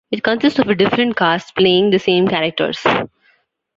[0.09, 2.83] It consists of a different cast playing the same characters.